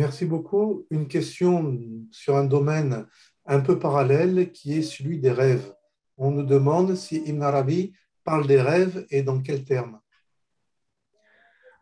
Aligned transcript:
Merci 0.00 0.24
beaucoup. 0.24 0.86
Une 0.90 1.06
question 1.08 1.78
sur 2.10 2.34
un 2.34 2.46
domaine 2.46 3.04
un 3.44 3.60
peu 3.60 3.78
parallèle 3.78 4.50
qui 4.50 4.78
est 4.78 4.82
celui 4.94 5.18
des 5.18 5.30
rêves. 5.30 5.74
On 6.16 6.30
nous 6.30 6.42
demande 6.42 6.94
si 6.94 7.16
Ibn 7.26 7.42
Arabi 7.42 7.92
parle 8.24 8.46
des 8.46 8.62
rêves 8.62 9.04
et 9.10 9.22
dans 9.22 9.42
quels 9.42 9.62
termes. 9.62 10.00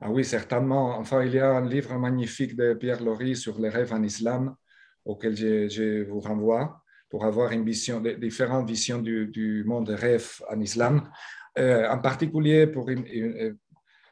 Ah 0.01 0.11
oui, 0.11 0.25
certainement. 0.25 0.99
Enfin, 0.99 1.23
il 1.23 1.33
y 1.33 1.39
a 1.39 1.49
un 1.49 1.65
livre 1.65 1.97
magnifique 1.97 2.57
de 2.57 2.75
Pierre 2.75 3.05
Laurie 3.05 3.37
sur 3.37 3.57
les 3.61 3.69
rêves 3.69 3.93
en 3.93 4.03
islam 4.03 4.57
auquel 5.05 5.37
je, 5.37 6.03
vous 6.03 6.19
renvoie 6.19 6.83
pour 7.09 7.25
avoir 7.25 7.53
une 7.53 7.65
vision, 7.65 8.01
différentes 8.01 8.69
visions 8.69 9.01
du, 9.01 9.63
monde 9.65 9.87
des 9.87 9.95
rêves 9.95 10.43
en 10.51 10.59
islam. 10.59 11.09
Euh, 11.57 11.89
en 11.89 12.01
particulier 12.01 12.67
pour, 12.67 12.91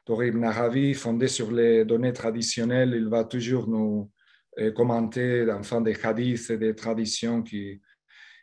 pour 0.06 0.22
Ibn 0.22 0.44
Arabi, 0.44 0.94
fondé 0.94 1.26
sur 1.26 1.50
les 1.50 1.84
données 1.84 2.12
traditionnelles, 2.12 2.94
il 2.96 3.08
va 3.08 3.24
toujours 3.24 3.68
nous 3.68 4.10
euh, 4.58 4.70
commenter 4.70 5.44
enfin, 5.50 5.80
des 5.80 5.96
hadiths 6.02 6.48
et 6.48 6.56
des 6.56 6.74
traditions 6.74 7.42
qui, 7.42 7.82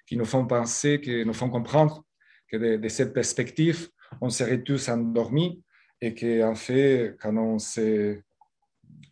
qui 0.05 0.17
nous 0.17 0.25
font 0.25 0.45
penser, 0.45 0.99
qui 1.02 1.25
nous 1.25 1.33
font 1.33 1.49
comprendre 1.49 2.03
que 2.52 2.57
de, 2.57 2.88
cette 2.89 3.13
perspective, 3.13 3.89
on 4.21 4.29
serait 4.29 4.61
tous 4.61 4.89
endormis 4.89 5.63
et 6.02 6.13
qu'en 6.13 6.53
fait, 6.53 7.15
quand 7.19 7.35
on 7.38 7.57
s'est 7.57 8.21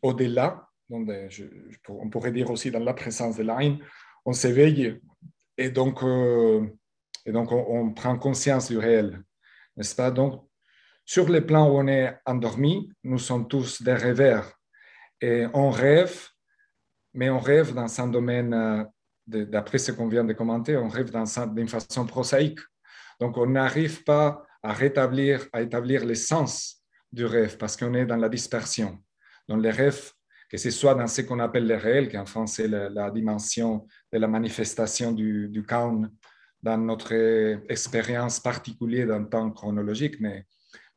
au-delà, 0.02 0.68
on 0.90 2.10
pourrait 2.10 2.34
dire 2.34 2.52
aussi 2.52 2.70
dans 2.70 2.84
la 2.84 2.94
présence 2.94 3.38
de 3.38 3.44
l'âme, 3.44 3.78
on 4.26 4.34
s'éveille 4.34 5.00
et 5.58 5.70
donc, 5.70 6.04
euh, 6.04 6.68
et 7.26 7.32
donc 7.32 7.52
on, 7.52 7.94
prend 7.94 8.18
conscience 8.18 8.70
du 8.70 8.78
réel, 8.78 9.24
n'est-ce 9.78 9.96
pas? 9.96 10.12
Donc, 10.12 10.44
sur 11.06 11.30
le 11.30 11.46
plan 11.46 11.70
où 11.70 11.78
on 11.78 11.88
est 11.88 12.18
endormi, 12.26 12.92
nous 13.04 13.20
sommes 13.20 13.48
tous 13.48 13.82
des 13.82 13.94
rêveurs 13.94 14.60
et 15.22 15.46
on 15.54 15.70
rêve, 15.70 16.28
mais 17.14 17.30
on 17.30 17.40
rêve 17.40 17.74
dans 17.74 18.02
un 18.02 18.08
domaine, 18.08 18.54
euh, 18.54 18.84
d'après 19.28 19.78
ce 19.78 19.92
qu'on 19.92 20.08
vient 20.08 20.24
de 20.24 20.34
commenter, 20.34 20.76
on 20.78 20.88
rêve 20.88 21.12
d'une 21.54 21.68
façon 21.68 22.06
prosaïque. 22.06 22.60
Donc, 23.20 23.38
on 23.38 23.46
n'arrive 23.46 24.04
pas 24.04 24.44
à 24.64 24.74
rétablir, 24.74 25.48
à 25.54 25.62
établir 25.62 26.06
l'essence 26.06 26.82
du 27.12 27.26
rêve 27.26 27.58
parce 27.58 27.78
qu'on 27.78 27.94
est 27.94 28.06
dans 28.06 28.18
la 28.18 28.30
dispersion. 28.30 28.98
Dans 29.48 29.58
les 29.58 29.72
rêves, 29.72 30.12
que 30.50 30.58
ce 30.58 30.72
soit 30.72 30.96
dans 30.96 31.08
ce 31.08 31.22
qu'on 31.22 31.40
appelle 31.40 31.68
le 31.68 31.76
réel, 31.76 32.10
qui 32.10 32.18
en 32.18 32.26
français 32.26 32.68
la, 32.68 32.90
la 32.90 33.12
dimension 33.12 33.86
de 34.12 34.18
la 34.18 34.28
manifestation 34.28 35.12
du, 35.12 35.50
du 35.50 35.66
dans 36.64 36.78
notre 36.78 37.14
expérience 37.70 38.40
particulière 38.40 39.08
d'un 39.08 39.24
temps 39.24 39.52
chronologique, 39.52 40.20
mais, 40.20 40.46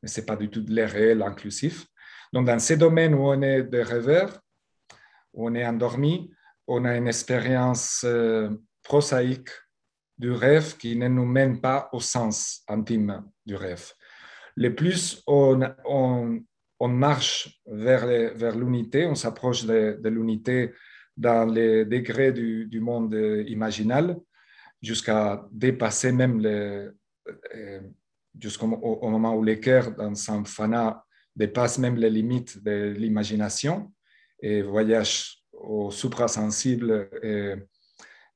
mais 0.04 0.08
ce 0.08 0.20
n'est 0.20 0.26
pas 0.26 0.36
du 0.36 0.50
tout 0.50 0.62
le 0.68 0.84
réel 0.84 1.22
inclusif. 1.22 1.86
Donc, 2.30 2.46
dans 2.46 2.58
ces 2.58 2.76
domaines 2.76 3.14
où 3.14 3.26
on 3.26 3.40
est 3.40 3.62
des 3.62 3.82
rêveurs, 3.82 4.38
où 5.32 5.48
on 5.48 5.54
est 5.54 5.64
endormi, 5.64 6.30
on 6.66 6.84
a 6.84 6.94
une 6.94 7.08
expérience 7.08 8.02
euh, 8.04 8.50
prosaïque 8.82 9.48
du 10.18 10.30
rêve 10.30 10.76
qui 10.76 10.94
ne 10.94 11.08
nous 11.08 11.24
mène 11.24 11.58
pas 11.58 11.88
au 11.94 12.00
sens 12.00 12.62
intime 12.68 13.24
du 13.46 13.56
rêve. 13.56 13.92
Le 14.56 14.74
plus 14.74 15.22
on, 15.26 15.72
marche 16.86 17.58
vers, 17.64 18.06
l'unité, 18.58 19.06
on 19.06 19.14
s'approche 19.14 19.64
de, 19.64 19.98
l'unité 20.10 20.74
dans 21.16 21.50
les 21.50 21.86
degrés 21.86 22.32
du, 22.32 22.80
monde 22.80 23.14
imaginal, 23.46 24.18
jusqu'à 24.82 25.46
dépasser 25.50 26.12
même 26.12 26.42
le, 26.42 26.94
euh, 27.54 27.80
jusqu'au 28.40 28.66
au 28.66 29.08
moment 29.08 29.36
où 29.36 29.44
cœur 29.56 29.92
dans 29.92 30.14
son 30.14 30.44
fana 30.44 31.04
dépasse 31.34 31.78
même 31.78 31.96
les 31.96 32.10
limites 32.10 32.62
de 32.62 32.94
l'imagination 32.96 33.92
et 34.40 34.62
voyage 34.62 35.42
au 35.52 35.90
suprasensible 35.90 37.08
et, 37.22 37.54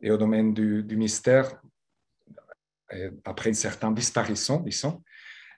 et 0.01 0.11
au 0.11 0.17
domaine 0.17 0.55
du, 0.55 0.97
mystère 0.97 1.61
après 3.25 3.51
une 3.51 3.55
certaine 3.55 3.95
disparition, 3.95 4.61
disons. 4.61 5.03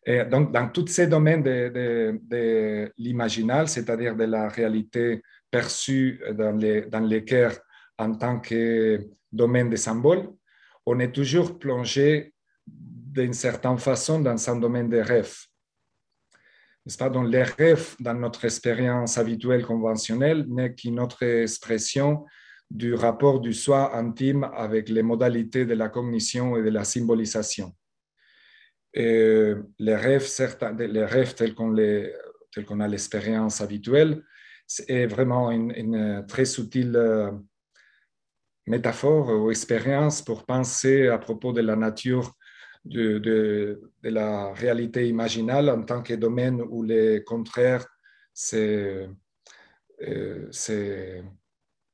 Et 0.04 0.24
donc, 0.24 0.52
dans 0.52 0.68
tous 0.68 0.86
ces 0.86 1.06
domaines 1.06 1.42
de, 1.42 2.92
l'imaginal, 2.96 3.68
c'est-à-dire 3.68 4.16
de 4.16 4.24
la 4.24 4.48
réalité 4.48 5.22
perçue 5.50 6.22
dans 6.32 6.56
les, 6.56 7.24
cœurs 7.24 7.58
en 7.98 8.14
tant 8.14 8.40
que 8.40 8.98
domaine 9.30 9.68
des 9.68 9.76
symboles, 9.76 10.30
on 10.86 10.98
est 11.00 11.12
toujours 11.12 11.58
plongé 11.58 12.32
d'une 13.10 13.32
certaine 13.32 13.78
façon 13.78 14.20
dans 14.20 14.50
un 14.50 14.56
domaine 14.56 14.88
des 14.88 15.02
rêves. 15.02 15.36
N'est-ce 16.86 16.96
pas? 16.96 17.10
Donc, 17.10 17.28
les 17.28 17.42
rêves, 17.42 17.96
dans 17.98 18.14
notre 18.14 18.44
expérience 18.44 19.18
habituelle 19.18 19.66
conventionnelle, 19.66 20.46
n'est 20.48 20.74
qu'une 20.74 21.00
autre 21.00 21.22
expression 21.22 22.24
du 22.70 22.94
rapport 22.94 23.40
du 23.40 23.52
soi 23.52 23.96
intime 23.96 24.44
avec 24.54 24.88
les 24.88 25.02
modalités 25.02 25.66
de 25.66 25.74
la 25.74 25.88
cognition 25.88 26.56
et 26.56 26.62
de 26.62 26.70
la 26.70 26.84
symbolisation. 26.84 27.74
Et 28.94 29.54
les 29.78 29.96
rêves, 29.96 30.26
certains, 30.26 30.72
les 30.72 31.04
rêves 31.04 31.34
tels 31.34 31.54
qu'on 31.54 31.70
les, 31.70 32.14
tels 32.52 32.64
qu'on 32.64 32.80
a 32.80 32.88
l'expérience 32.88 33.60
habituelle, 33.60 34.22
c'est 34.66 35.06
vraiment 35.06 35.50
une, 35.50 36.24
très 36.28 36.44
subtile 36.44 36.94
euh, 36.94 37.32
métaphore 38.68 39.28
ou 39.30 39.50
expérience 39.50 40.22
pour 40.22 40.46
penser 40.46 41.08
à 41.08 41.18
propos 41.18 41.52
de 41.52 41.60
la 41.60 41.74
nature 41.74 42.36
de, 42.84 43.80
la 44.02 44.52
réalité 44.52 45.08
imaginale 45.08 45.68
en 45.68 45.82
tant 45.82 46.02
que 46.02 46.14
domaine 46.14 46.62
où 46.62 46.82
les 46.82 47.22
contraires 47.24 47.86
se, 48.32 49.06
euh, 50.02 50.48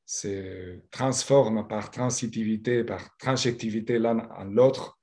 se 0.06 0.80
transforment 0.90 1.66
par 1.66 1.90
transitivité, 1.90 2.84
par 2.84 3.16
transitivité 3.18 3.98
l'un 3.98 4.28
en 4.36 4.44
l'autre 4.44 4.96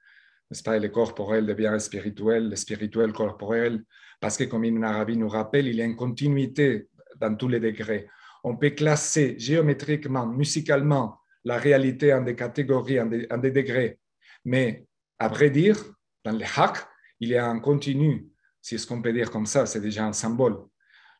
n'est-ce 0.54 0.62
pas, 0.62 0.78
le 0.78 0.90
corporel 0.90 1.48
devient 1.48 1.76
spirituel, 1.80 2.50
le 2.50 2.56
spirituel 2.56 3.12
corporel, 3.12 3.84
parce 4.22 4.38
que 4.38 4.44
comme 4.44 4.66
Ibn 4.66 4.84
Arabi 4.84 5.18
nous 5.18 5.28
rappelle, 5.28 5.68
il 5.68 5.76
y 5.76 5.82
a 5.82 5.86
une 5.86 5.96
continuité 5.96 6.88
dans 7.20 7.36
tous 7.36 7.48
les 7.48 7.60
degrés. 7.60 8.08
On 8.44 8.56
peut 8.56 8.70
classer 8.70 9.36
géométriquement, 9.40 10.28
musicalement, 10.28 11.18
la 11.44 11.58
réalité 11.58 12.14
en 12.14 12.22
des 12.22 12.36
catégories, 12.36 13.00
en 13.00 13.08
des, 13.08 13.52
degrés, 13.52 14.00
mais 14.46 14.86
à 15.24 15.30
vrai 15.30 15.50
dire, 15.50 15.78
dans 16.26 16.34
les 16.34 16.46
hacks, 16.58 16.86
il 17.22 17.30
y 17.30 17.38
a 17.38 17.48
un 17.48 17.60
continu, 17.60 18.28
si 18.62 18.78
ce 18.78 18.86
qu'on 18.86 19.02
peut 19.02 19.14
dire 19.14 19.32
comme 19.32 19.46
ça, 19.46 19.66
c'est 19.66 19.80
déjà 19.80 20.06
un 20.06 20.12
symbole. 20.12 20.58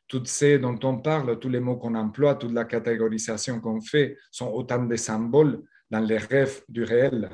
Toutes 0.06 0.28
ces 0.28 0.58
dont 0.58 0.78
on 0.82 0.98
parle, 0.98 1.38
tous 1.38 1.48
les 1.48 1.60
mots 1.60 1.78
qu'on 1.78 1.94
emploie, 1.94 2.34
toute 2.34 2.52
la 2.52 2.66
catégorisation 2.66 3.60
qu'on 3.60 3.80
fait 3.80 4.18
sont 4.30 4.48
autant 4.48 4.84
de 4.84 4.96
symboles 4.96 5.62
dans 5.90 6.00
les 6.00 6.18
rêves 6.18 6.62
du 6.68 6.84
réel. 6.84 7.30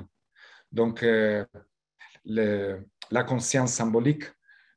Donc, 0.71 1.03
euh, 1.03 1.45
la 2.27 3.25
conscience 3.25 3.73
symbolique 3.73 4.27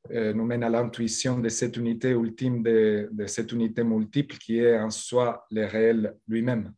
euh, 0.10 0.34
nous 0.34 0.46
mène 0.46 0.64
à 0.64 0.70
l'intuition 0.70 1.38
de 1.38 1.50
cette 1.50 1.78
unité 1.78 2.10
ultime, 2.10 2.64
de, 2.64 3.08
cette 3.28 3.52
unité 3.52 3.84
multiple 3.84 4.38
qui 4.38 4.58
est 4.58 4.80
en 4.80 4.90
soi 4.90 5.46
le 5.52 5.66
réel 5.66 6.16
lui-même. 6.28 6.74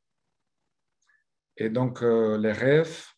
Et 1.56 1.70
donc, 1.70 2.04
euh, 2.04 2.38
le 2.38 2.52
rêve, 2.52 3.15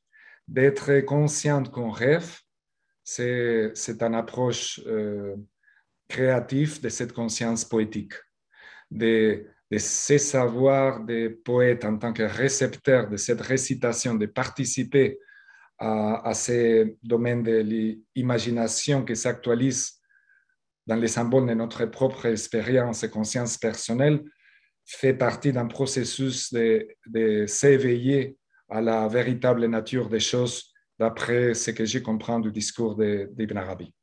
d'être 0.48 1.02
conscient 1.02 1.64
qu'on 1.64 1.92
rêve, 1.92 2.40
c'est 3.04 3.74
une 4.02 4.16
approche 4.16 4.82
euh, 4.86 5.36
créative 6.08 6.82
de 6.82 6.90
cette 6.90 7.14
conscience 7.14 7.66
poétique, 7.66 8.14
de, 8.92 9.46
de 9.72 9.78
ces 9.78 10.18
savoirs 10.18 11.02
des 11.02 11.30
poètes 11.30 11.86
en 11.86 11.98
tant 11.98 12.14
que 12.14 12.24
récepteurs 12.24 13.10
de 13.10 13.18
cette 13.18 13.42
récitation, 13.42 14.16
de 14.16 14.26
participer 14.26 15.20
à, 15.80 16.34
ces 16.34 16.98
domaines 17.04 17.44
de 17.44 17.60
l'imagination 18.16 19.06
qui 19.06 19.16
s'actualisent 19.16 20.02
dans 20.88 20.96
les 20.96 21.08
symboles 21.08 21.48
de 21.48 21.54
notre 21.54 21.86
propre 21.86 22.26
expérience 22.26 23.04
et 23.04 23.10
conscience 23.10 23.58
personnelle 23.58 24.24
fait 24.86 25.14
partie 25.14 25.52
d'un 25.52 25.68
processus 25.68 26.52
de, 26.52 26.88
de 27.06 27.46
s'éveiller 27.46 28.38
à 28.70 28.82
la 28.82 29.08
véritable 29.08 29.66
nature 29.66 30.10
des 30.10 30.20
choses 30.20 30.74
d'après 31.00 31.54
ce 31.54 31.72
que 31.72 31.86
j'ai 31.86 32.02
compris 32.02 32.42
du 32.42 32.52
discours 32.52 32.96
d'Ibn 32.96 33.58
Arabi. 33.58 33.94